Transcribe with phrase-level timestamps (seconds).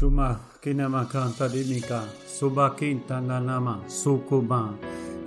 [0.00, 4.72] Shuma kina makan tadi mika subakin tanda nama sukuma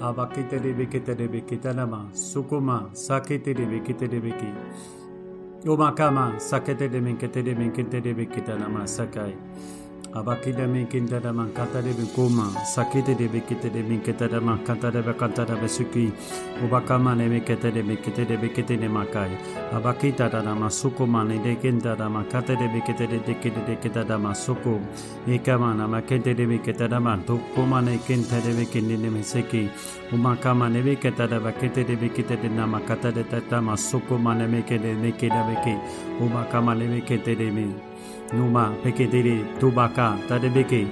[0.02, 4.62] apa kita debi kita debi kita nama sukuma sakit debi kita debi kita
[5.62, 9.38] Yo makama sakit debi kita debi kita debi kita nama sakai.
[10.16, 14.00] Abakida min kinta da man kata de bi kuma sakite de bi kite de min
[14.00, 16.12] kita da man kata de bi kanta da bi suki
[16.64, 19.32] ubakama ne mi kete de mi kite de bi kite ne makai
[19.74, 23.18] abakita da da suku man ne de kinta da man kata de bi kite de
[23.26, 24.78] de kite de kita da man suku
[25.26, 28.96] na ma kete de mi kita da man tu kuma ne kinta de bi kini
[28.98, 29.68] ne mi suki
[30.14, 33.10] uba kama ne mi kita da ba kite de bi kite de na ma kata
[33.12, 35.82] de ta ta man ne mi kite de mi kite de mi kite
[36.22, 37.93] uba kama ne mi kite de mi
[38.34, 40.88] Numa peke dede tubaka tadebeke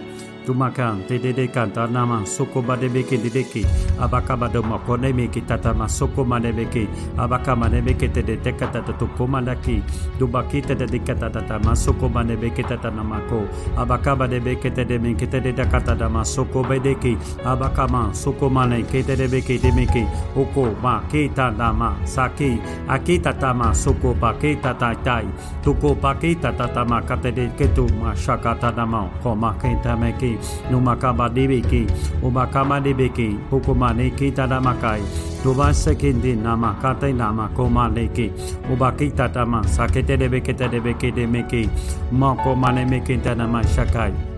[0.45, 3.63] tumakan dededekan tanama soko badebeke dedeke
[3.99, 6.87] abaka badoma kone meke tata masoko manebeke
[7.17, 9.81] abaka manebeke tedeteka tata tuko manaki
[10.19, 13.45] dubaki tedeteka tata masoko manebeke tata namako
[13.77, 20.03] abaka badebeke tedemeke tedeteka tata masoko bedeke abaka man soko maneke tedebeke demeke
[20.35, 22.61] oko ma keita tata ma saki.
[22.87, 25.25] Aki tata masoko pake tata tai
[25.63, 31.87] tuko pake tata tata makatedeke tu masaka tata ma koma kentameke kei no Makaba Debeke,
[32.23, 35.01] O Bakama Debeke, Okomane Kitara Makai,
[35.43, 38.31] do ba Sekende Nama Kate nama komaneke
[38.71, 41.69] O Bakita Tama, Sakete Debekete Debeke Demeke,
[42.11, 44.31] Mako Mane Mekenta Nama Shakai.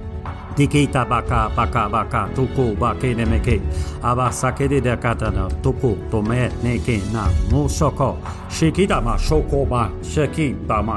[0.56, 3.60] ディケイタバカバカバカトコバケネメケ
[4.04, 7.00] アバサケデデカタナトコトメネケ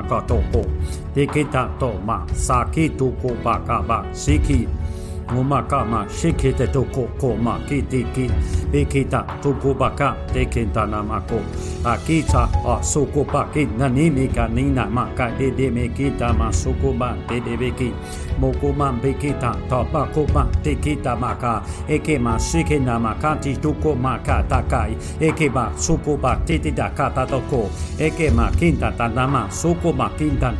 [0.09, 0.65] ka toko
[1.15, 4.69] tike ta to ma sake toko baka ba shiki
[5.27, 6.07] ngō kama kā mā
[6.73, 8.29] tōko kō mā kē tē kē
[8.73, 11.39] pē kē tā tōko bā kā tē kē tā nā mā kō
[11.85, 13.25] a kē tā a sō kō
[13.79, 16.71] nā ni mē kā nē nā mā kā tē tē mē kē tā mā sō
[16.83, 17.71] kō mā tē tē pē
[18.79, 19.53] mā pē kē tā
[19.93, 23.57] pā kō mā tē kē tā mā kā e mā shē kē mā kā tī
[23.63, 24.87] tōko mā kā tā kā
[25.55, 26.17] mā sō kō
[26.47, 29.93] tē tē tā kā tā tō kō mā kē tā tā nā mā sō kō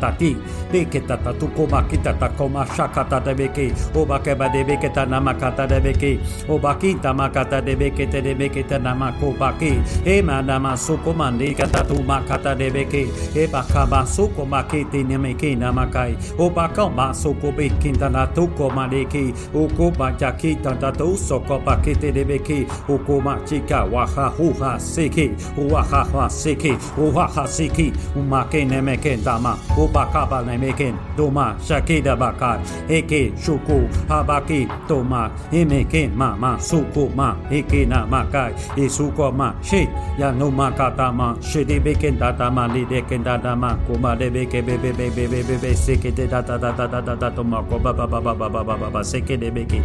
[0.01, 0.35] tā tī
[0.71, 3.47] pē kē tā tā tōko mā kita tā tā kō mā shā tā tā pē
[3.55, 6.19] kē ō kē bā デベケタナマカタデベキ
[6.49, 9.73] オバキタマカタデベケテデベケタナマコバキ
[10.03, 13.05] エマナマソコマンディカタトマカタデベキ
[13.39, 39.31] エバカマソコマケテネメキナマカイオバカマソコビキンタナトコマデケオコバジャキタタトソコバケテレベキオコマチカワハホハセキオワハハセキオワハセキオマケネメケンダマオバカバネメケンドマシャキダバカエケシュコハバカ ke to ma eme ke ma ma soko ma eke na ma kai e soko
[39.31, 39.81] ma she
[40.19, 43.55] ya no ma kata ma she de be ken tata ma le de ken tata
[43.55, 46.27] ma ko ma de be ke be be be be be be se ke de
[46.27, 48.63] da da da da da da to ma ko ba ba ba ba ba ba
[48.63, 49.79] ba ba se ke de be ke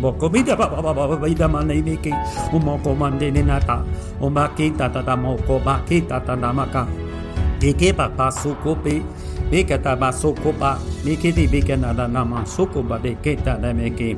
[0.00, 2.12] boko bida ba ba ba ba ba ida ma nei be ke
[2.52, 3.82] o mo ko ma de ne na ta
[4.20, 6.86] o ma ke tata da mo ko ba ke tata na ma ka
[7.64, 9.00] eke pa pa soko pe
[9.54, 14.16] Bekata basokopa, Mikiti Bikanada Naman Sokoba de Keta Dameki,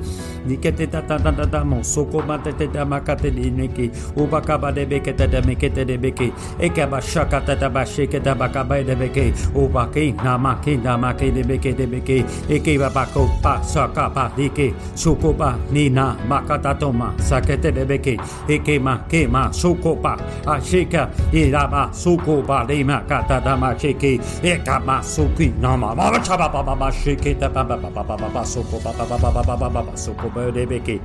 [0.49, 7.03] Niketeta Tadadamo, Sokoba Teta Makate de Niki, Ubakaba de Beketa de Mekete de Beki, Ekaba
[7.03, 14.31] Shakata Tabasheketa Bakaba de Beki, Ubaki Namaki Damaki de Beki de Beki, Ekiba Bakopa Sakapa
[14.35, 18.17] Diki, Sokoba Nina Makatatoma, Sakete de Beki,
[18.49, 20.17] Ekema Kema Sokopa,
[20.47, 25.26] Ashika Iraba Sokoba de Makata Damacheki, Ekama Sokoba.
[25.27, 28.29] Suki nama mama chaba ba ba ba shake ta ba ba ba ba ba ba
[28.31, 31.03] ba soko ba ba ba ba ba ba ba ba ba soko ba de beke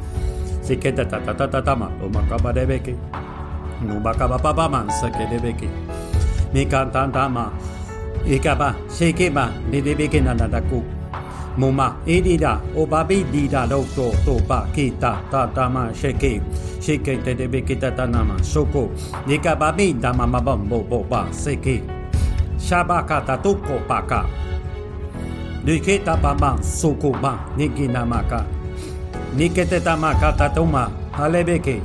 [0.61, 2.93] sike ta ta ta ta ta ta ma o ma ka ba de beke
[3.81, 5.65] no ba ka ba ba ba man sake de beke
[6.53, 7.49] mi ka ta ta ma
[8.21, 10.81] e ka ba shake ba de de beke na na da ku
[11.59, 16.39] Muma edida o babi dida do to to ba kita ta ta ma shake
[16.79, 18.87] shake te de beke ta ta na ma soko
[19.27, 22.00] ni ka babi da ma ma ba bo bo ba seke
[22.67, 24.25] shabakatatokopaka
[25.65, 28.45] nuketapama sokoma nikinamaka.
[29.37, 31.81] Niketetamakatatoma alebeke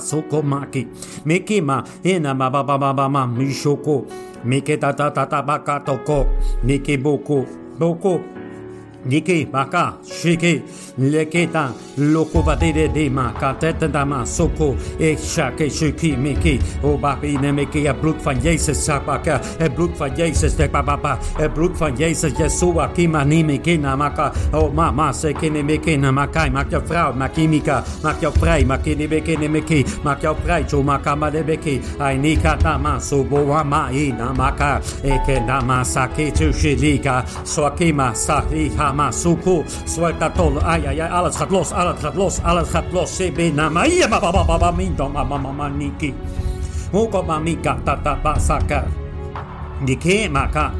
[2.43, 4.03] ma ba ba ba ba ma, mishoko,
[4.43, 6.27] miketata tata baka toko,
[6.99, 7.45] boko
[7.79, 8.19] boko,
[9.05, 10.61] Niki baka shiki
[10.97, 17.85] leketa loko batide de maka tetendama soko ik shake shiki miki o babi ne miki
[17.85, 22.31] het bloed van Jezus sabaka het bloed van Jezus de papa het bloed van Jezus
[22.37, 27.37] Yeshua kima ni miki namaka o mama se kini miki namakai maak jou vrouw maak
[27.37, 31.29] imika maak jou vrij maak ini miki ni miki maak jou vrij jo maka ma
[31.29, 37.23] de miki ai nika nama so bo wama i namaka eke nama sake tu shilika
[37.43, 39.65] swakima sahi Hamasuku.
[39.89, 40.61] Suelta todo.
[40.61, 41.09] Ay, ay, ay.
[41.09, 41.73] Alles gaat los.
[41.73, 42.39] Alles gaat los.
[42.45, 43.09] Alles gaat los.
[43.09, 43.89] Sebe nama.
[43.89, 46.13] Iya, baba, baba, mindo, mama, mama, niki.
[46.93, 48.85] Huko mamika, tata, basaka.
[49.81, 50.71] Niki, maka.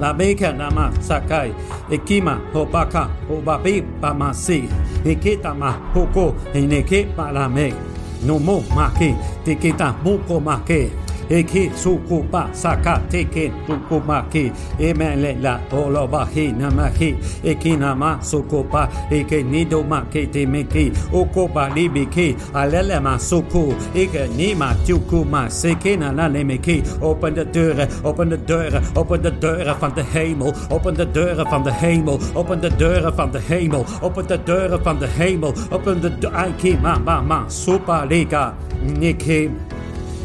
[0.00, 1.52] La beka nama sakai.
[1.90, 4.68] Ekima, hobaka, hobabi, bamasi.
[5.04, 7.74] Ikita ma, hoko, ineke, balame.
[8.24, 9.14] No mo, maki.
[9.44, 10.90] Tikita, muko, maki.
[11.30, 20.26] Eki sukupa saka teke tukumaki emele la olobahi namaki eki nama sukupa eke nido make
[20.32, 23.74] te meki okoba libiki alele ma suku.
[23.94, 26.28] Eke nima tukuma seke na na
[27.02, 30.54] open de deuren open de deuren open de deuren van de hemel.
[30.70, 33.84] Open de deuren van de hemel open de deuren van de hemel.
[34.00, 38.54] Open de deuren van de hemel open de aiki ma ma ma super liga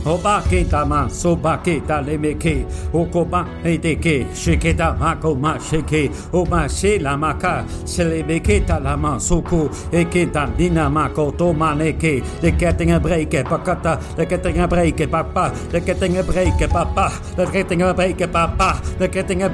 [0.04, 9.20] Niki Obaketa ma sobaketa lemeke okoba edeke sheketa makoma sheke oma shela maka selebeketa lama
[9.20, 16.26] soko eketa dina mako tomaneke de kettingen breken pakata de kettingen breken papa de kettingen
[16.26, 19.52] breken papa de kettingen breken papa de kettingen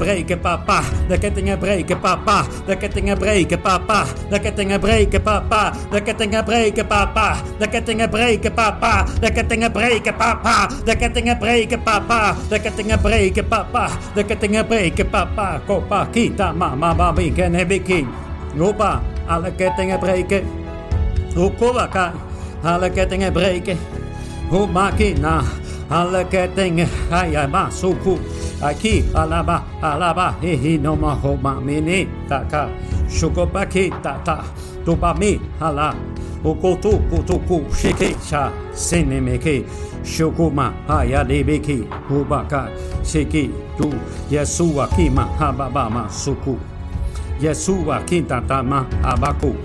[1.60, 7.68] breken papa de kettingen breken papa de kettingen breken papa de kettingen breken papa de
[7.68, 10.74] kettingen breken papa de kettingen breken papa de kettingen breken papa papa.
[10.86, 12.38] They're getting a break, papa.
[12.50, 13.92] They're getting a break, papa.
[14.16, 15.62] They're getting a break, papa.
[15.68, 18.08] Copa, kita, mama, babi, kene, biki.
[18.60, 20.44] Opa, alle kettingen breken.
[21.36, 22.12] Hoe kolaka,
[22.64, 23.78] alle kettingen breken.
[24.50, 25.44] Hoe makina,
[25.90, 26.90] alle kettingen.
[27.12, 28.18] Ayama, suku.
[28.62, 32.68] Aki, alaba, alaba, hihi, noma, homa, mini, taka.
[33.08, 33.66] ta
[34.02, 34.44] tata.
[34.84, 36.09] Tupami, ala.
[36.44, 39.64] Okoto kotoko sheke sha senemeke
[40.04, 42.70] shokuma hayadebeki hubaka
[43.04, 43.94] sheki tu
[44.32, 46.58] Yesua kima hababama suku
[47.42, 49.56] Yesua kinta tama abaku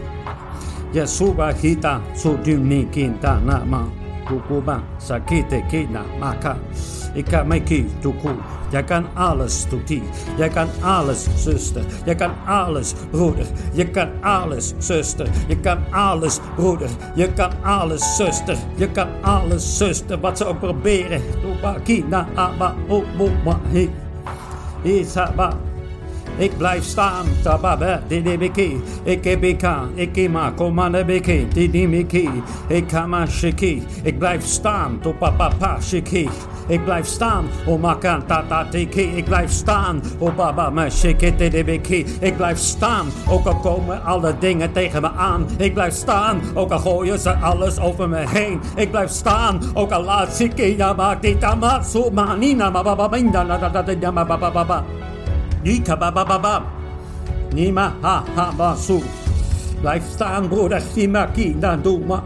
[0.95, 3.87] Yesua kita sudimni kinta nama
[4.29, 6.57] Kukuba sakite kina maka
[7.15, 8.35] Ikameki Tuku
[8.75, 10.03] Jij kan alles, Toetie.
[10.37, 11.85] Jij kan alles, zuster.
[12.05, 13.47] Jij kan alles, broeder.
[13.73, 15.29] Je kan alles, zuster.
[15.49, 16.91] Je kan alles, broeder.
[17.15, 18.57] Je kan alles, zuster.
[18.77, 20.21] Je kan alles, zuster.
[20.21, 21.23] Wat ze ook proberen.
[21.85, 22.75] Kina, aba,
[23.45, 23.91] ma, he.
[24.83, 25.57] Isaba.
[26.37, 32.29] Ik blijf staan, tababe, didibiki, ikebika, ikima, komandebiki, didimiki,
[32.69, 33.83] ikama shiki.
[34.03, 36.29] Ik blijf staan, topapapa shiki.
[36.67, 39.17] Ik blijf staan, o makan tata tiki.
[39.17, 42.05] Ik blijf staan, o baba me shiki didibiki.
[42.21, 45.47] Ik blijf staan, ook al komen alle dingen tegen me aan.
[45.57, 48.61] Ik blijf staan, ook al gooien ze alles over me heen.
[48.77, 53.43] Ik blijf staan, ook al laat shiki, ja maak dit amasu, manina, ma baba minda,
[53.43, 55.04] na da da da ma baba baba.
[55.65, 55.97] Rika
[57.55, 59.01] ni ma ha ha masu.
[59.83, 62.23] Lifestyle Bruder Shimaki Nanduma.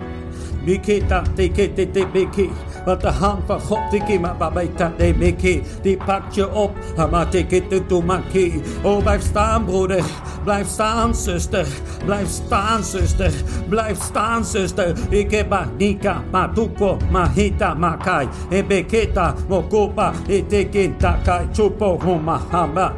[0.66, 2.50] Mikita Tikete Biki.
[2.88, 5.62] Want de hand van God, die babeta de biki.
[5.83, 6.71] Die pakt je op.
[6.97, 8.62] Hama teke te to maki.
[8.83, 10.04] Oh, blijf staan, broeder.
[10.45, 11.66] Blijf staan, zuster.
[12.04, 13.33] Blijf staan, zuster.
[13.68, 14.97] Blijf staan, zuster.
[15.11, 18.28] Heb nika, matuko, mahita, makai.
[18.49, 21.99] Ebeketa, mokopa, etekinta, kai, chupo,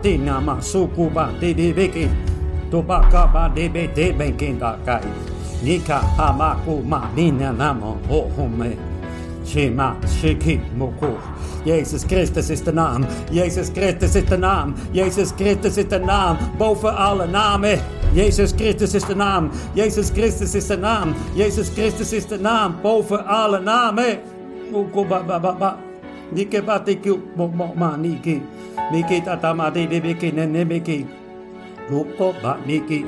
[0.01, 2.09] tinama, sukuba, didi biki.
[2.71, 5.03] Tobaka ba debe debe kinda kai.
[5.63, 8.90] Nika hamaku ma nina namo ohome.
[9.45, 11.19] Shema shiki moko.
[11.65, 13.05] Jezus Christus is de naam.
[13.31, 14.75] Jezus Christus is de naam.
[14.93, 16.39] Jezus Christus is de naam.
[16.59, 17.79] Boven alle namen.
[18.15, 19.51] Jezus Christus is de naam.
[19.75, 21.15] Jezus Christus is de naam.
[21.37, 22.81] Jezus Christus is de naam.
[22.83, 24.19] Boven alle namen.
[26.33, 27.11] Nike batiki
[27.77, 28.41] ma niki.
[28.93, 31.07] Niki tatama de de biki ne ne biki.
[31.91, 33.05] Ruko ba niki.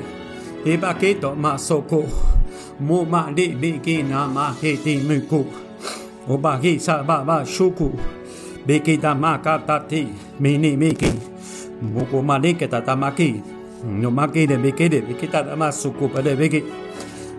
[1.21, 2.05] To masoko.
[2.79, 5.62] Mo ma de biki na ma he ti muku.
[6.25, 7.91] 我把伊萨爸爸受苦，
[8.65, 11.07] 别给他妈卡他提，没你没给，
[11.93, 13.35] 我过马里给他他妈给，
[14.03, 16.63] 我妈给的别给的，别给他他妈受苦，别的别给，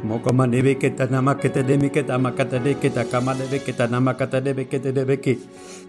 [0.07, 5.39] 我过马里别给他他妈给他的，别给他妈给他的，给他干嘛的，别给他他妈给他的，别给他的别给。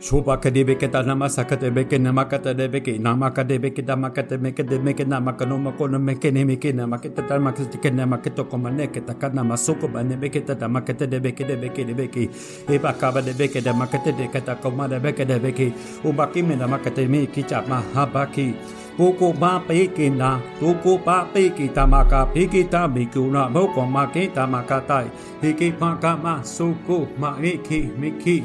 [0.06, 10.46] Shobakadebeke Namasakadebeke Namakadebeke Namakadebeke Damakadebeke Demeke Namakanomako Nemeke Namaketa Damakateke Namaketo Komaneke Takana Masoko Banebeke
[10.46, 12.30] Tamakete Debeke Debeke Debeke
[12.70, 15.74] Ebakaba Debeke Damakete Dekata Komadebeke Debeke
[16.06, 18.54] Ubaki Menamakate nama kete
[18.96, 22.48] Poko ma kete beke peke na, toko pa ba tamaka, peke ta ma ka pe
[22.48, 27.06] ki ta me ki miku na, moko ma ke tamaka tai, peke ma kama, soko
[27.18, 28.38] ma ne ki me ki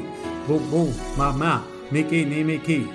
[0.47, 2.87] Boum boum, mama, miki ni miki.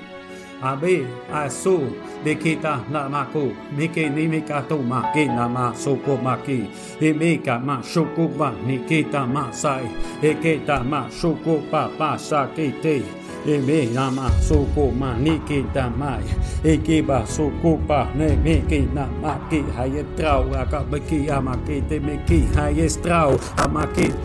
[0.63, 1.93] Abe, asu,
[2.25, 6.67] dekita namaku, miki ni mikato ma ki nama soko maki.
[7.01, 9.85] Emeka ma shoko ma nikita ma sai,
[10.23, 13.26] eketa ma shoko pa pa sakite.
[13.45, 16.25] He me ka ma so ko ba ni ki ta ma sai.
[16.63, 19.61] He ke ta ma so ko ke ma ba soko pa ne meki nama ki
[20.17, 20.43] trau
[21.89, 23.37] te meki haye strau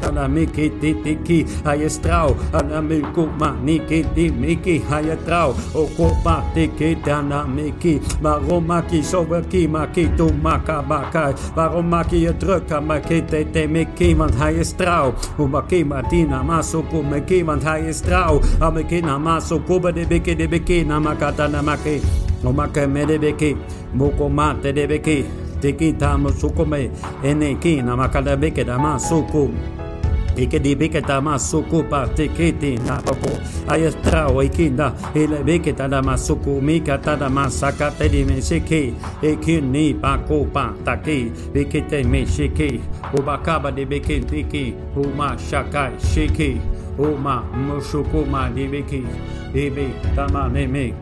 [0.01, 5.50] tana meki te te ki haye strau ana meku ma niki te meki haye trau
[5.75, 6.96] oko pa te ke
[7.56, 9.01] meki maroma ki
[9.68, 10.08] ma ki
[13.10, 14.03] ki je maki
[15.38, 16.01] umaki ma
[16.44, 16.62] ma
[18.01, 22.00] trouw ameki na maso nama sokoba debeke debeke nama kata namake
[22.48, 23.58] omake medebeke
[23.94, 25.25] moko mate debeke
[25.62, 26.88] teki tamo sokome
[27.24, 29.51] ene ki nama kada beke dama soko
[30.32, 33.36] Ike di beke tama soko pa teke te na poko
[33.68, 39.94] ayestra o ikinda ele beke tada masoko mika tada masaka te di meseke eke ni
[39.94, 42.80] pa ko pa take beke te meseke
[43.12, 49.40] obakaba de beke teke uma shakai sheke Oma, mar, machucou, mar.
[49.53, 50.50] Ibi tama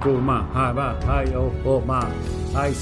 [0.01, 2.01] kuma haba hayo oma
[2.55, 2.73] Ai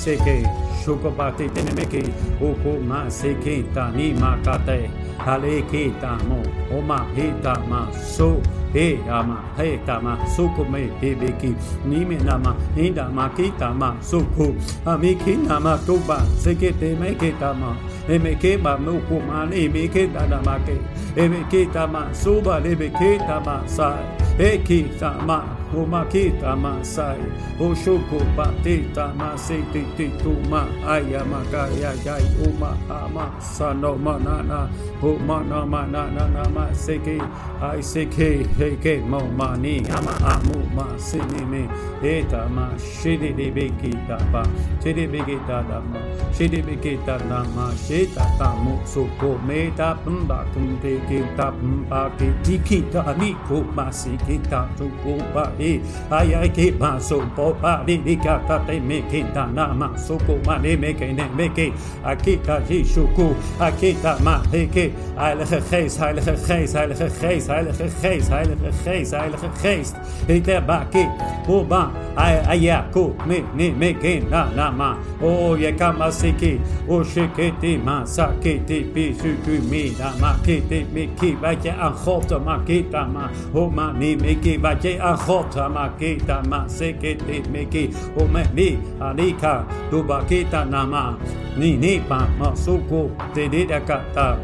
[0.85, 2.03] shukopati tenemeki
[2.41, 8.41] Ukuma seke tani makate Haleki tamo Oma hitama so
[8.73, 11.55] He ama he tama sukume hibiki
[11.85, 14.55] Nime nama inda makitama suku
[14.85, 17.75] Amiki nama tuba seke temeke tama
[18.07, 20.77] Emeke ba mukuma nemeke tadamake
[21.15, 24.03] Emeke tama suba lebeke tama sai
[24.39, 27.19] Eki tama O Umakita masai,
[27.59, 29.83] Oshuko batita masiti
[30.23, 34.69] tuma ai ai, o ma ama sano manana,
[35.01, 37.19] o mana manana nama seki,
[37.61, 41.67] ai seki heke mo mani ama amu masinimi,
[42.01, 44.43] Eta ma shidi biki tapa,
[44.81, 45.99] shidi biki tada ma,
[46.31, 54.17] shidi biki tada dadama, shita tamu suko meta pumba kumte kita pumba kitiki tani kumasi
[54.27, 59.01] kita tukupa di ay ay ki maso po pa di di ka ta te me
[59.11, 61.73] ki ta na ma so ko ma ne me ki ne me ki
[62.03, 63.27] akita jishuku
[63.59, 64.85] akita ma he ki
[65.17, 69.95] heilige geest heilige geest heilige geest heilige geest heilige geest heilige geest.
[70.27, 71.05] Ite ba ki
[71.47, 74.97] u ba ay ay ku me ne me ki na na ma.
[75.21, 79.13] O ye ka ma si ki o shi ki ti ma sa ki ti pi
[79.13, 82.83] su ku mi na ma ki ti me ki ba ke an khot ma ki
[82.91, 83.29] ta ma.
[83.53, 87.93] O ma ne me ki ba ke an khot ma, kita, ma, sikiti, mi, ki.
[88.17, 91.17] Oh, me, ni, alika, duba, kita, na, ma.
[91.57, 94.37] Ni, ni, pa, ma, suku, te, di, da, kata.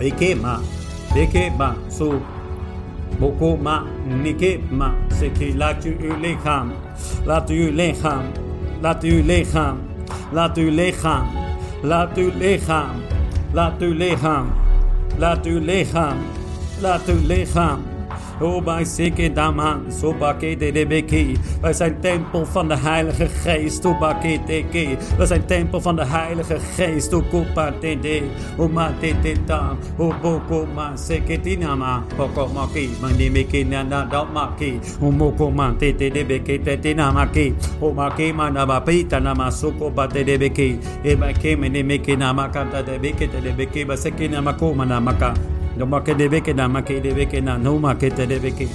[0.00, 0.60] Eke ma,
[1.16, 2.22] eke ma, so
[3.18, 5.90] Boko ma, nike ma, seki laat u
[6.22, 6.70] lichaam,
[7.26, 8.30] laat uw lichaam,
[8.80, 9.76] laat uw lichaam,
[10.32, 11.26] laat uw lichaam,
[11.82, 13.02] laat uw lichaam,
[13.54, 14.46] laat uw lichaam,
[15.18, 16.18] laat uw lichaam,
[16.82, 17.87] laat uw lichaam.
[18.40, 21.36] Oh, bij Sike Daman, Sobake de Debeki.
[21.60, 24.96] Wij zijn tempel van de Heilige Geest, Tobake Teke.
[25.18, 28.22] We zijn tempel van de Heilige Geest, Tokopa Tede.
[28.56, 36.10] Oma Tete Tam, Oboko Ma Seke Dinama, Boko Maki, Mandimiki Nana Damaki, Omoko Ma Tete
[36.10, 43.86] Debeke Tete Namaki, Omake Manaba Pita Nama Soko Bate Debeki, Ebake Menimiki Namakanta Debeke Debeke,
[43.86, 45.34] Baseki Namako Manamaka.
[45.36, 48.08] No no ma ke debe ke na ma ke debe ke na no ma ke
[48.10, 48.66] te debe ke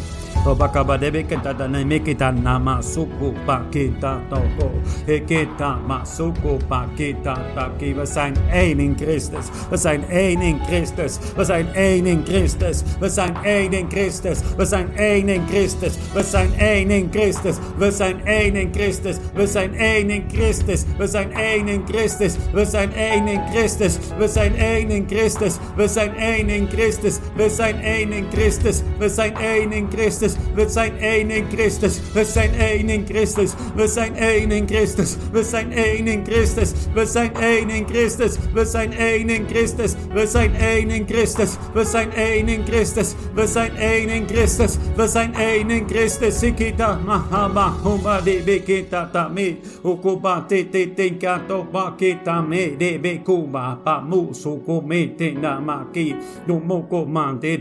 [0.44, 4.72] ne meketa nama suku paketa toko.
[5.08, 7.94] Eketa ma suku paketa taki.
[7.94, 9.46] We zijn één in Christus.
[9.70, 11.20] We zijn één in Christus.
[11.36, 12.84] We zijn één in Christus.
[13.00, 14.40] We zijn één in Christus.
[14.58, 15.94] We zijn één in Christus.
[16.14, 17.58] We zijn één in Christus.
[17.78, 19.18] We zijn één in Christus.
[19.34, 20.78] We zijn één in Christus.
[20.98, 22.38] We zijn één in Christus.
[22.56, 23.98] We zijn één in Christus.
[24.18, 25.58] We zijn één in Christus.
[25.76, 27.20] We zijn één in Christus.
[27.36, 28.82] We zijn één in Christus.
[29.00, 30.33] We zijn één in Christus.
[30.56, 32.00] We zijn één in Christus.
[32.14, 33.52] We zijn één in Christus.
[33.76, 35.16] We zijn één in Christus.
[35.32, 36.72] We zijn één in Christus.
[36.94, 38.36] We zijn één in Christus.
[38.54, 39.94] We zijn één in Christus.
[40.14, 41.56] We zijn één in Christus.
[41.74, 43.14] We zijn één in Christus.
[43.34, 44.78] We zijn één in Christus.
[44.96, 46.40] We zijn één in Christus.
[46.40, 49.60] Sikita mahama huma de bekita tami.
[49.84, 56.16] Ukuba te te te kato bakita me de bekuba pa mu suko me te namaki.
[56.48, 57.58] No moko man de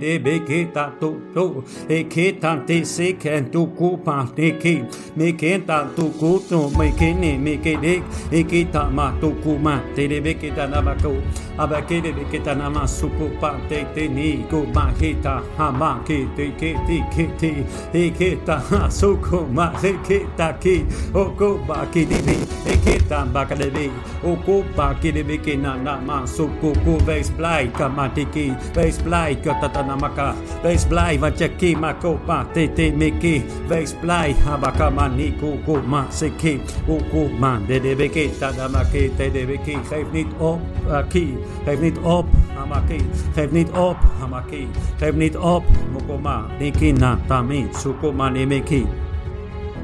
[1.00, 1.64] to to.
[1.88, 4.85] Ekita se kentuku pahteki
[5.16, 11.12] mekenta tuku to mekene mekede ekita matuku ma terebeketa nabako
[11.59, 17.52] abakede beketa nama suku patete ni go mahita hamake teke teke te
[17.92, 18.57] eketa
[18.90, 22.37] suku ma eketa ki oko bakidebe
[22.73, 23.90] eketa bakadebe
[24.25, 31.19] oko bakidebe kena nama suku ku veis blai kamatiki veis blai kota tanamaka veis blai
[31.19, 40.97] vachaki makopa tetemeke Veisply habakamani kokoma seke Kokoma dedebeke tadamake tedebeke Geef niet op, eh,
[40.97, 43.00] aki Geef niet op, hamaki
[43.35, 44.68] Geef niet op, hamaki
[44.99, 48.87] Geef niet op, mokoma Nikina tami sukoma nemeki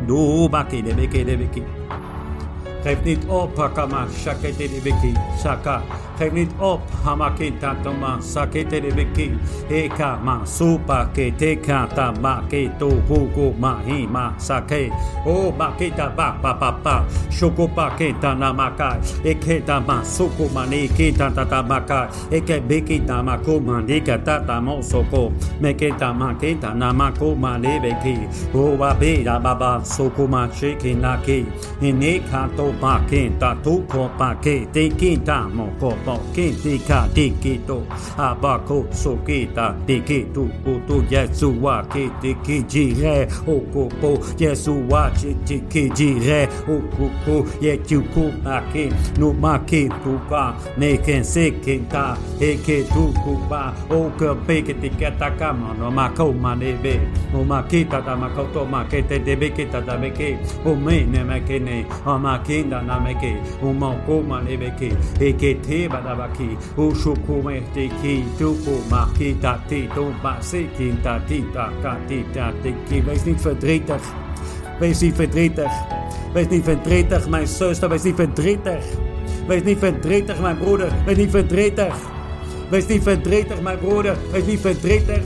[0.06, 1.62] Dubaki debeke debeki
[2.82, 5.82] Geef niet op, hakama shakete debeki Shaka
[6.18, 9.30] Geef niet op, Hamaki Tatoma, Sakete de Biki,
[9.68, 14.90] Eka ma, Supa ke teka ta ma ke to hugo ma hi ma sake.
[15.26, 20.02] O makita ba pa pa pa, Shoko pa ke ta na maka, Eke ta ma
[20.02, 24.00] suko ma ne ke ta ta ta maka, Eke beki ta ma ko ma ne
[24.00, 27.78] ka ta ta mo soko, Meke ta ma ke ta na ma ko ma ne
[27.78, 31.46] beki, O wa be da ba ba, Soko ma shake na ke,
[31.80, 34.88] Ine ka to pa ke ta tu ko pa ke, Te
[35.24, 37.82] ta mo ko Bon kente ka teke to
[38.16, 46.08] abako soketa teke tu koto yesu wa kete keji re okopo yesu wa chete keji
[46.26, 48.24] re okoko ye kyuko
[48.56, 48.88] ake
[49.18, 57.00] no make tuka neken sekenta eke tu kuba oka peke teke takama no mako maneve
[57.32, 63.36] no makita da makoto makete debeketa da beke o mene mekene o makinda na meke
[63.62, 64.88] o mako maneve ke.
[65.20, 73.02] Eke teba kadabaki, ushukume tiki, tuku Makita tati, toma seki tati takati tati.
[73.02, 74.02] Wees niet verdrietig.
[74.80, 75.72] Wees niet verdrietig.
[76.32, 77.88] Wees niet verdrietig, mijn zuster.
[77.88, 78.84] Wees niet verdrietig.
[79.46, 80.92] Wees niet verdrietig, mijn broeder.
[81.04, 81.94] Wees niet verdrietig.
[82.70, 84.16] Wees niet verdrietig, mijn broeder.
[84.32, 85.22] Wees niet verdrietig.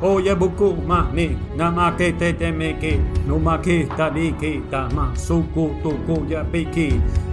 [0.00, 5.12] Oh, je boeku ma ni namake te te ki, no ki ta dike ta ma
[6.28, 6.44] ya.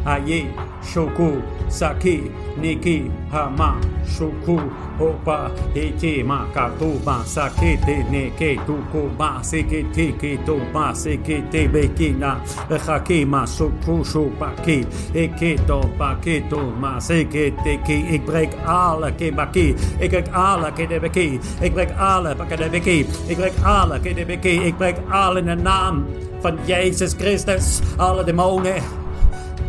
[0.05, 4.57] Aye, Shoku, Saki, Niki, Hama, Shoku,
[4.99, 12.39] Opa, Eke, Makatuba Sake, Te, Neke, Tuku, Ma, Seke, Teke, To, Ma, Seke, Te, Bekina,
[12.85, 18.13] Hake, Ma, Shoku, Shopake, Eke, To, Pake, To, Ma, Seke, Teke.
[18.13, 19.75] Ik breek alle kebaki.
[19.99, 21.39] Ik breek alle kebaki.
[21.59, 23.07] Ik breek alle kebaki.
[23.27, 24.61] Ik breek alle kebaki.
[24.65, 26.05] Ik breek alle in de naam
[26.41, 27.79] van Jezus Christus.
[27.97, 29.04] Alle demonen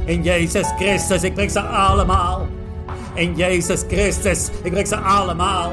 [0.07, 2.47] in Jezus Christus, ik breek ze allemaal.
[3.15, 5.73] In Jezus Christus, ik breek ze allemaal.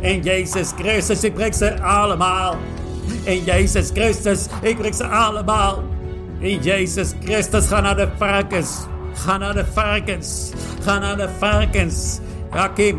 [0.00, 2.56] In Jezus Christus, ik breek ze allemaal.
[3.22, 5.82] In Jezus Christus, ik breek ze allemaal.
[6.38, 8.86] In Jezus Christus, ga naar de varkens.
[9.14, 10.50] Ga naar de varkens.
[10.82, 12.18] Ga naar de varkens.
[12.50, 12.94] Aki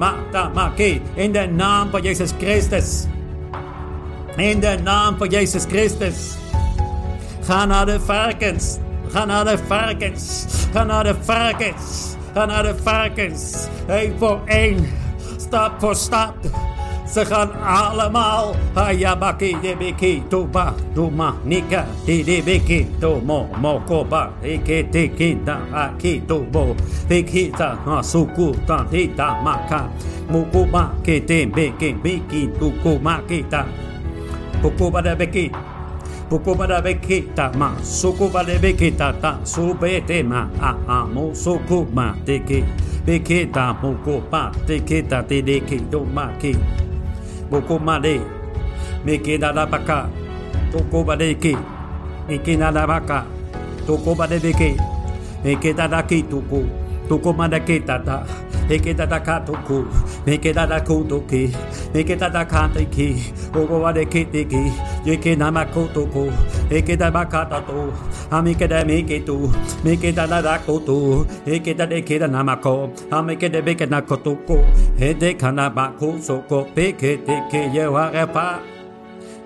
[0.53, 1.01] maki.
[1.13, 3.05] In de naam van Jezus Christus.
[4.36, 6.36] In de naam van Jezus Christus.
[7.41, 8.77] Ga naar de varkens.
[9.12, 10.45] Ga naar de varkens.
[10.74, 12.15] Ga naar de varkens.
[12.34, 13.67] Ga naar de varkens.
[13.88, 14.88] Eén voor één.
[15.38, 16.36] Stap voor stap.
[17.13, 18.56] Ze gaan allemaal.
[18.74, 20.24] Hayabaki de biki.
[20.28, 20.74] Toba.
[20.93, 21.34] Doma.
[21.43, 21.86] Nika.
[22.06, 22.88] De de biki.
[23.00, 23.47] Tomo.
[23.62, 24.32] Mokoba.
[24.41, 25.38] Eke teki.
[25.43, 25.60] Da.
[25.71, 26.24] Aki.
[26.26, 26.76] Tobo.
[27.08, 27.78] Pekita.
[27.86, 28.54] Masuku.
[28.65, 28.86] Ta.
[28.89, 29.41] Hita.
[29.43, 29.89] Maka.
[30.30, 30.91] Mukuba.
[31.02, 31.47] Kete.
[31.47, 31.95] Beki.
[32.02, 32.50] Biki.
[32.60, 33.19] Tukuma.
[33.28, 33.65] Kita.
[34.62, 35.15] Pukuba de
[36.32, 42.39] Poco para bequita, mas soco vale bequita, tá sobe tema a amo soco ma de
[42.39, 42.63] que
[43.06, 46.56] bequita, poco pa de que tá de de que do ma que
[47.50, 48.22] poco male
[49.04, 50.10] me que nada pa cá,
[50.72, 51.54] toco vale que
[52.30, 53.26] me que nada pa cá,
[53.86, 54.78] toco vale beque
[55.44, 56.63] me que nada que toco,
[57.10, 58.50] toco ma que ta.
[58.69, 59.86] Eke da da ka to ku,
[60.26, 61.54] meke da da ku to ki,
[61.93, 63.19] meke da da ka te ki,
[63.56, 64.71] ogo wa de ki te ki,
[65.06, 66.32] yeke na ma ku to ku,
[66.71, 67.91] eke da ba ka ta to,
[68.32, 69.52] amike da meke tu,
[69.84, 73.52] meke da da da ku tu, eke da de ke da na ma ko, amike
[73.52, 74.15] de beke na ko.
[74.21, 74.38] To
[75.00, 78.60] e de ka na ba ku so ko, peke te ke ye wa re pa,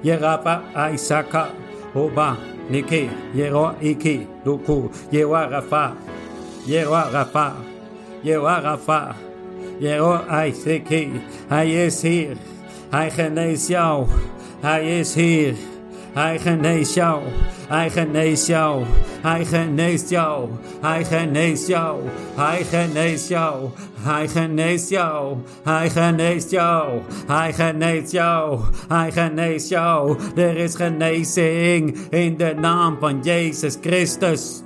[0.03, 1.49] ye ra pa aisaka,
[1.95, 2.37] oba,
[2.69, 5.95] neke, ye ro iki, doku, ye wa ra fa,
[6.67, 7.55] ye wa ra fa,
[8.25, 9.15] Yewa Rafa
[9.79, 12.37] Yero Aiseki Hij is hier
[12.89, 14.07] Hij geneest jou
[14.61, 15.55] Hij is hier
[16.15, 17.21] Hij geneest jou,
[17.67, 18.85] hij geneest jou,
[19.21, 20.49] hij geneest jou,
[20.81, 22.01] hij geneest jou,
[22.35, 23.67] hij geneest jou,
[24.01, 25.31] hij geneest jou,
[25.67, 30.17] hij geneest jou, hij geneest jou, hij geneest jou.
[30.35, 34.64] Er is genezing in de naam van Jezus Christus.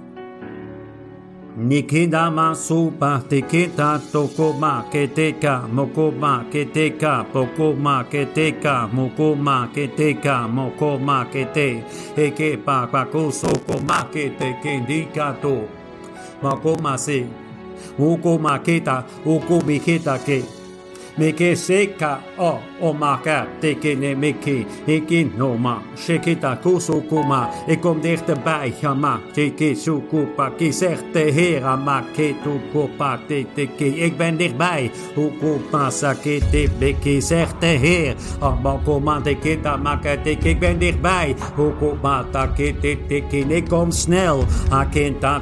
[1.60, 11.84] Nikida masupa tikita tokoma keteka mokoma keteka pokoma keteka mokoma keteka mokoma kete
[12.18, 15.68] eke pa pakoso koma kete kendikato
[16.42, 17.28] mokoma se
[18.00, 20.59] ukoma keta ukumi keta ke
[21.18, 24.66] Meke seka o omaka tekene meke.
[24.88, 25.82] Eke noma.
[25.96, 27.50] Shekita kusukuma.
[27.68, 28.74] Ik kom dichterbij.
[28.82, 29.20] Gama.
[29.34, 30.50] Teke sukupa.
[30.58, 31.76] Ki zegt de hera.
[31.76, 32.36] Make.
[33.56, 33.86] Teke.
[33.98, 34.92] Ik ben dichtbij.
[35.16, 37.22] Hukuma sakete beke.
[37.22, 38.16] Zegt de heer.
[38.40, 40.50] ta teketa makateke.
[40.50, 41.36] Ik ben dichtbij.
[41.56, 44.44] Hukuma te teke Ik kom snel.
[44.70, 45.42] Akenta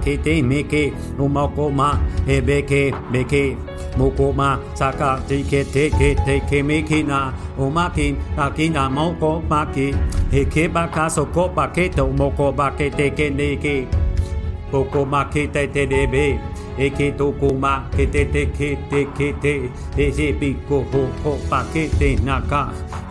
[0.00, 0.92] ke te meke.
[1.18, 2.00] Umakoma.
[2.26, 3.56] e Beke.
[3.96, 4.59] mokoma.
[4.74, 9.94] saka tike teke teke mekina umakin akina moko maki.
[10.32, 13.86] Heke baka soko paketo moko bake teke neke
[14.70, 16.38] koko make te te debe
[16.78, 19.54] eke toko ma ke te te ke te ke te
[20.04, 22.62] ese piko ho ho pakete naka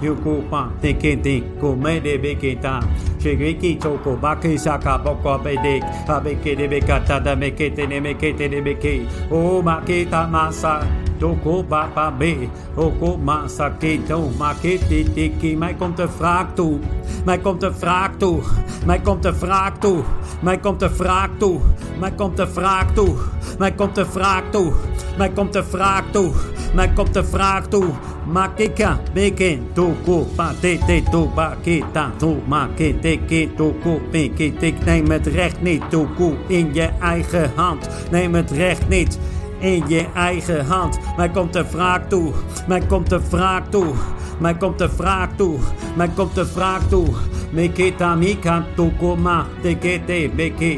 [0.01, 2.79] yuko pa te ke te kome debe ke ta
[3.19, 8.95] Shigeki choko baki saka boko bedek abeke debe kata da mekete ne mekete debe ke
[9.31, 10.73] o maketa masa
[11.19, 15.57] Toko baba be, oko masa keto, makete tiki.
[15.57, 16.79] Mij komt de wraak toe,
[17.25, 18.41] mij komt de wraak toe,
[18.85, 20.03] mij komt de wraak toe,
[20.41, 21.59] mij komt de wraak toe,
[21.99, 23.15] mij komt de wraak toe,
[23.57, 24.73] mij komt de wraak toe,
[25.17, 26.31] mij komt de wraak toe,
[26.73, 27.85] mij komt de wraak toe.
[28.29, 33.99] Makika, beke, toko, pa, te, te, to, ba, kita, to, ma, ke, te, ke, toko,
[34.11, 34.85] peke, tik.
[34.85, 37.89] Neem het recht niet, toko, in je eigen hand.
[38.11, 39.19] Neem het recht niet
[39.59, 40.99] in je eigen hand.
[41.17, 42.31] Mij komt de wraak toe,
[42.67, 43.93] mij komt de wraak toe,
[44.39, 45.59] mij komt de wraak toe,
[45.95, 47.07] mij komt de wraak toe.
[47.51, 50.77] Meketa mika tokoma tekete beke.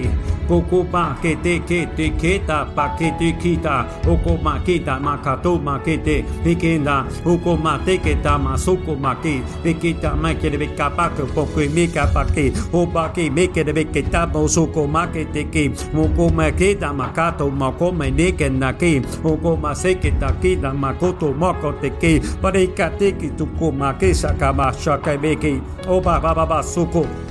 [0.52, 3.88] Coco pa que te que te queta pa que te quita.
[4.06, 7.08] Oco ma queta ma cato ma que te pequena.
[7.24, 10.90] Oco ma te que ta ma soco ma que te queta ma que te beca
[10.90, 14.02] pa que poco e me que pa que o pa que me que te beca
[14.12, 17.12] ta ma soco ma que te que Koko makete ma keta pakete ma Oko ma
[17.12, 17.48] makato makete Pikenda que mate keta masoko make Piketa makete que Poke mekapake Obake mekete
[17.48, 21.90] beketa Mosoko makete ke Moko maketa makato que meneke nake Oko maseke takeda makoto Makote
[22.00, 27.31] ke Pareka teke tuko make Shaka mashaka meke Oba baba soko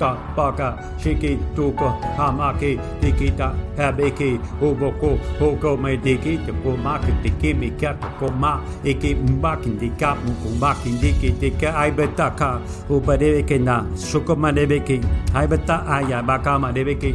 [0.00, 7.52] Ta paka shiki tuko hamake tikita habeke uboko hoko me diki te ko maki tiki
[7.52, 13.84] mi kata ko ma eke mbaki dika muku mbaki diki tika ai betaka ubadeke na
[14.08, 17.12] shuko manebeke ai beta aya baka manebeke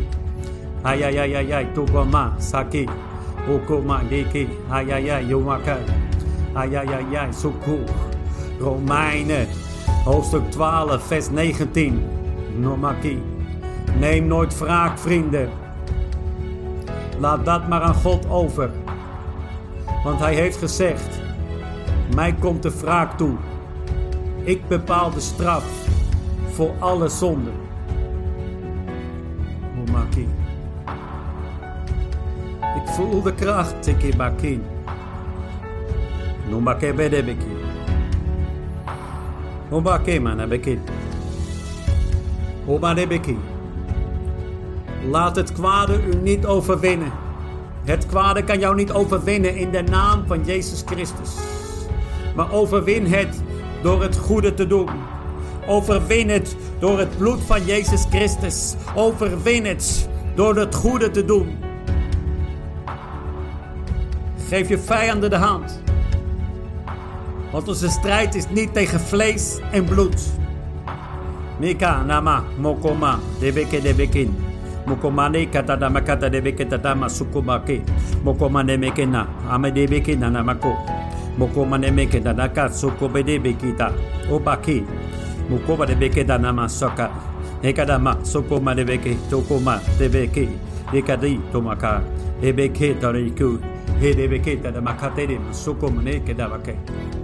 [0.85, 2.85] ay ay ay ay ay tuko ma saki
[3.49, 5.77] Oko ma diki ay ay ay yomaka
[6.53, 7.81] ay ay ay ay suku
[8.61, 9.49] Romeinen
[10.05, 12.14] hoofdstuk 12 vers 19
[12.59, 13.23] Nomaki.
[13.99, 15.49] Neem nooit wraak, vrienden.
[17.19, 18.69] Laat dat maar aan God over.
[20.03, 21.19] Want hij heeft gezegd:
[22.15, 23.35] Mij komt de wraak toe.
[24.43, 25.65] Ik bepaal de straf
[26.51, 27.53] voor alle zonden.
[29.75, 30.27] Nomaki.
[32.75, 34.61] Ik voel de kracht, Tikibaki.
[36.49, 37.55] Nomake bedebeki.
[39.69, 40.21] Nomake
[42.65, 43.37] Omarebeki.
[45.09, 47.11] Laat het kwade u niet overwinnen.
[47.83, 51.35] Het kwade kan jou niet overwinnen in de naam van Jezus Christus.
[52.35, 53.41] Maar overwin het
[53.81, 54.89] door het goede te doen.
[55.67, 58.75] Overwin het door het bloed van Jezus Christus.
[58.95, 61.57] Overwin het door het goede te doen.
[64.47, 65.81] Geef je vijanden de hand.
[67.51, 70.21] Want onze strijd is niet tegen vlees en bloed.
[71.59, 74.27] Mika nama mokoma debeke debekin.
[74.85, 77.81] Mokomane katadama kata debeke tatama sukumake.
[78.23, 80.75] Mokomane mekena ame debeke nanamako.
[81.37, 83.91] Mokomane meke danaka sukobe debekita.
[84.31, 84.83] Obaki.
[85.49, 87.09] Mukoma debeke danama soka.
[87.63, 90.49] Ekadama sokoma debeke tokoma debeke.
[90.93, 92.01] Ekadi tomaka.
[92.43, 93.59] Ebeke tariku.
[94.01, 96.75] Hedebeke tadamakate de sukomane kedabake.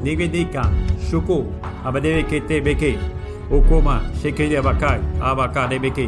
[0.03, 0.71] Nigedika
[1.09, 1.45] shuko.
[1.83, 2.97] Abadebeke tebeke.
[3.51, 6.07] abakai, abaka de awakaribiki,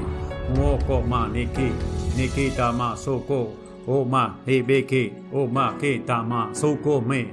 [0.55, 1.75] moko-ma-niki,
[2.15, 4.61] nikita-ma-soko, O ma he
[5.33, 7.25] oma-kita-ma-soko-me,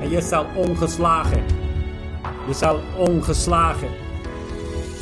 [0.00, 1.61] En je zal ongeslagen
[2.46, 3.88] je zal ongeslagen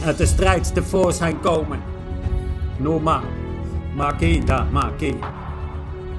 [0.05, 1.79] uit de strijd tevoorschijn komen.
[2.77, 3.21] Noma.
[3.95, 5.19] Maki da maki.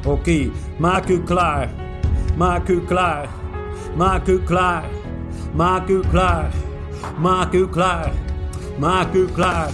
[0.05, 1.69] Oké, maak u klaar.
[2.37, 3.27] Maak u klaar.
[3.95, 4.83] Maak u klaar.
[5.53, 6.51] Maak u klaar.
[7.17, 8.11] Maak u klaar.
[8.79, 9.69] Maak u klaar.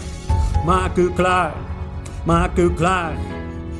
[0.65, 1.53] Maak u klaar.
[2.25, 3.36] Maak u klaar.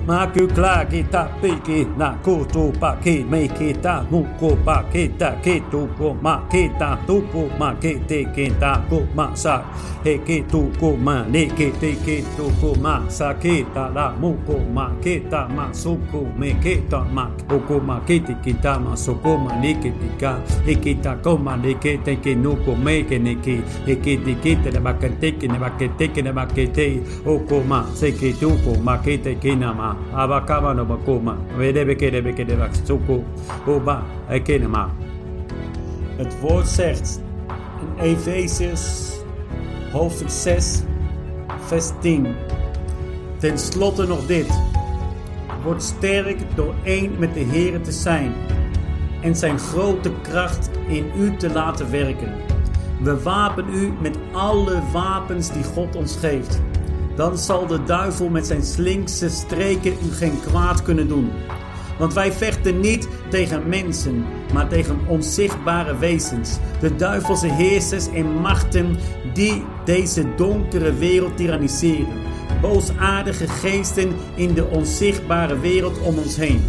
[0.07, 8.79] Mäky klääkitä, pikinä, kuutupaki, mikitä, nukkupaki, kitukumma, kita, ta kitikintä,
[9.15, 9.63] ma sa,
[10.05, 11.97] hiki, tukuma, nikiti,
[12.81, 22.75] ma sa, kitala, mukuma, kitama, sukumi, kitama, ukuma, kitikitama, sukuma, nikitika, ikita, koma, nikitiki, nuku,
[22.75, 31.37] meikiniki, ikitikitele, vaikka tikine, vaikka tikine, vaikka tei, ukuma, seki, tukuma, kitikinama, abakama no bakoma,
[31.57, 33.23] wedebeke debeke debaksoko,
[33.65, 34.89] oba ekenema.
[36.17, 37.21] Het woord zegt
[37.81, 39.17] in Efeziërs
[39.91, 40.81] hoofdstuk 6,
[41.65, 42.35] vers 10.
[43.37, 44.59] Ten slotte nog dit.
[45.63, 48.33] Word sterk door één met de Heer te zijn
[49.21, 52.33] en zijn grote kracht in u te laten werken.
[53.01, 56.61] We wapen u met alle wapens die God ons geeft
[57.17, 61.31] dan zal de duivel met zijn slinkse streken u geen kwaad kunnen doen.
[61.97, 68.95] Want wij vechten niet tegen mensen, maar tegen onzichtbare wezens, de duivelse heersers en machten
[69.33, 72.07] die deze donkere wereld tyranniseren.
[72.61, 76.61] Boosaardige geesten in de onzichtbare wereld om ons heen.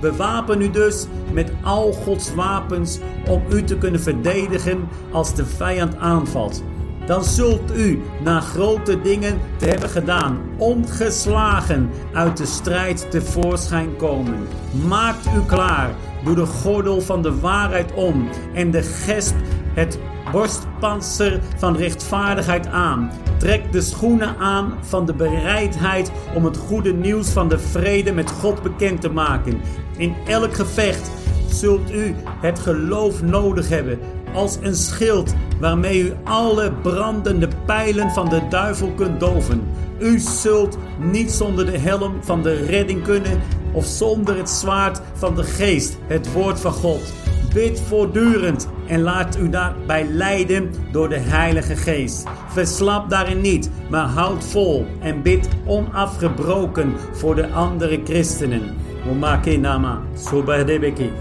[0.00, 5.96] Bewapen u dus met al Gods wapens om u te kunnen verdedigen als de vijand
[5.96, 6.62] aanvalt.
[7.06, 14.46] Dan zult u, na grote dingen te hebben gedaan, ongeslagen uit de strijd tevoorschijn komen.
[14.86, 19.34] Maakt u klaar, doe de gordel van de waarheid om en de gesp,
[19.74, 19.98] het
[20.32, 23.10] borstpanzer van rechtvaardigheid aan.
[23.38, 28.30] Trek de schoenen aan van de bereidheid om het goede nieuws van de vrede met
[28.30, 29.60] God bekend te maken.
[29.96, 31.10] In elk gevecht
[31.48, 33.98] zult u het geloof nodig hebben
[34.34, 39.62] als een schild waarmee u alle brandende pijlen van de duivel kunt doven.
[39.98, 43.40] U zult niet zonder de helm van de redding kunnen
[43.72, 47.12] of zonder het zwaard van de geest, het woord van God.
[47.54, 52.24] Bid voortdurend en laat u daarbij leiden door de Heilige Geest.
[52.48, 58.76] Verslap daarin niet, maar houd vol en bid onafgebroken voor de andere christenen.
[59.10, 61.12] Omake nama, sobadebeki,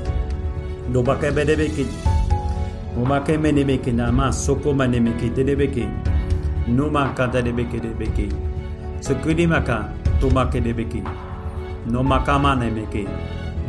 [0.91, 2.12] dobakebedebeki.
[2.97, 3.38] Omake
[3.93, 5.88] nama, soko manemeki dedebeki.
[6.67, 8.29] Numa kata debeki debeki.
[8.99, 11.03] Sekudi maka, tomake debeki.
[11.86, 13.08] No makama nemeki.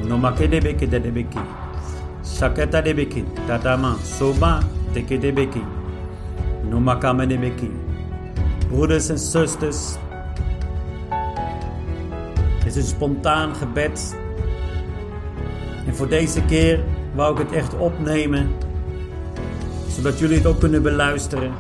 [0.06, 1.40] No make debeki dedebeki.
[2.22, 4.60] Saketa debeki, tatama, soba,
[4.92, 5.62] teke debeki.
[6.70, 7.70] No makama debeki.
[8.68, 9.96] Broeders en zusters,
[12.58, 14.16] het is een spontaan gebed.
[15.86, 16.80] En voor deze keer
[17.14, 18.48] wou ik het echt opnemen,
[19.94, 21.52] zodat jullie het ook kunnen beluisteren.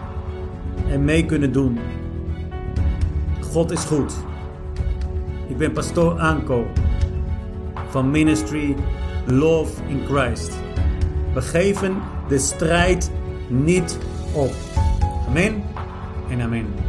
[0.90, 1.78] en mee kunnen doen.
[3.40, 4.14] God is goed.
[5.48, 6.66] Ik ben pastoor Anko
[7.88, 8.76] van Ministry
[9.26, 10.52] Love in Christ.
[11.34, 11.96] We geven
[12.28, 13.10] de strijd
[13.48, 13.98] niet
[14.32, 14.52] op.
[15.28, 15.62] Amen
[16.30, 16.83] en amen.